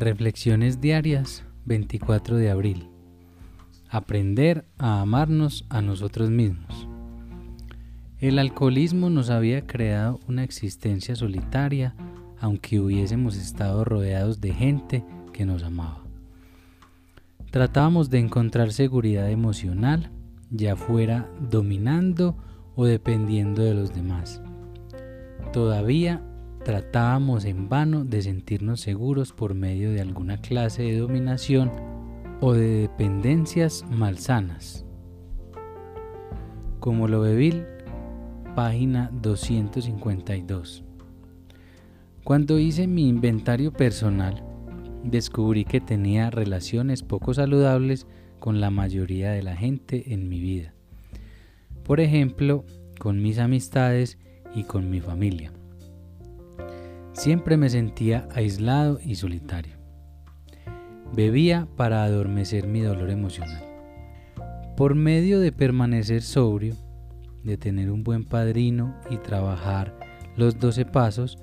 Reflexiones 0.00 0.80
diarias 0.80 1.44
24 1.66 2.38
de 2.38 2.50
abril. 2.50 2.88
Aprender 3.90 4.64
a 4.78 5.02
amarnos 5.02 5.66
a 5.68 5.82
nosotros 5.82 6.30
mismos. 6.30 6.88
El 8.18 8.38
alcoholismo 8.38 9.10
nos 9.10 9.28
había 9.28 9.66
creado 9.66 10.18
una 10.26 10.42
existencia 10.42 11.14
solitaria 11.16 11.94
aunque 12.40 12.80
hubiésemos 12.80 13.36
estado 13.36 13.84
rodeados 13.84 14.40
de 14.40 14.54
gente 14.54 15.04
que 15.34 15.44
nos 15.44 15.64
amaba. 15.64 16.02
Tratábamos 17.50 18.08
de 18.08 18.20
encontrar 18.20 18.72
seguridad 18.72 19.30
emocional, 19.30 20.10
ya 20.50 20.76
fuera 20.76 21.30
dominando 21.50 22.38
o 22.74 22.86
dependiendo 22.86 23.62
de 23.62 23.74
los 23.74 23.94
demás. 23.94 24.40
Todavía 25.52 26.22
tratábamos 26.70 27.46
en 27.46 27.68
vano 27.68 28.04
de 28.04 28.22
sentirnos 28.22 28.80
seguros 28.80 29.32
por 29.32 29.54
medio 29.54 29.90
de 29.90 30.00
alguna 30.00 30.40
clase 30.40 30.84
de 30.84 30.98
dominación 30.98 31.72
o 32.40 32.52
de 32.52 32.82
dependencias 32.82 33.84
malsanas. 33.90 34.84
Como 36.78 37.08
lo 37.08 37.22
Bill, 37.22 37.66
página 38.54 39.10
252. 39.20 40.84
Cuando 42.22 42.60
hice 42.60 42.86
mi 42.86 43.08
inventario 43.08 43.72
personal, 43.72 44.44
descubrí 45.02 45.64
que 45.64 45.80
tenía 45.80 46.30
relaciones 46.30 47.02
poco 47.02 47.34
saludables 47.34 48.06
con 48.38 48.60
la 48.60 48.70
mayoría 48.70 49.32
de 49.32 49.42
la 49.42 49.56
gente 49.56 50.14
en 50.14 50.28
mi 50.28 50.38
vida. 50.38 50.72
Por 51.82 51.98
ejemplo, 51.98 52.64
con 53.00 53.20
mis 53.20 53.40
amistades 53.40 54.18
y 54.54 54.62
con 54.62 54.88
mi 54.88 55.00
familia. 55.00 55.50
Siempre 57.20 57.58
me 57.58 57.68
sentía 57.68 58.26
aislado 58.34 58.98
y 59.04 59.16
solitario. 59.16 59.74
Bebía 61.12 61.68
para 61.76 62.02
adormecer 62.02 62.66
mi 62.66 62.80
dolor 62.80 63.10
emocional. 63.10 63.62
Por 64.74 64.94
medio 64.94 65.38
de 65.38 65.52
permanecer 65.52 66.22
sobrio, 66.22 66.76
de 67.44 67.58
tener 67.58 67.90
un 67.90 68.04
buen 68.04 68.24
padrino 68.24 68.96
y 69.10 69.18
trabajar 69.18 69.94
los 70.34 70.58
doce 70.58 70.86
pasos, 70.86 71.36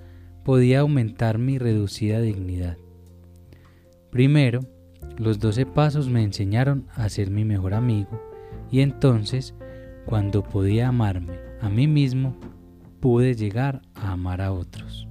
podía 0.44 0.80
aumentar 0.80 1.38
mi 1.38 1.60
reducida 1.60 2.22
dignidad. 2.22 2.80
Primero, 4.10 4.62
los 5.16 5.38
doce 5.38 5.68
pasos 5.68 6.10
me 6.10 6.24
enseñaron 6.24 6.88
a 6.96 7.08
ser 7.08 7.30
mi 7.30 7.46
mejor 7.46 7.76
amigo 7.76 8.20
y 8.72 8.80
entonces, 8.80 9.54
cuando 10.08 10.42
podía 10.42 10.88
amarme 10.88 11.38
a 11.62 11.70
mí 11.70 11.86
mismo, 11.86 12.36
pude 13.00 13.36
llegar 13.36 13.84
a 13.94 14.14
amar 14.14 14.42
a 14.42 14.52
otros. 14.52 15.08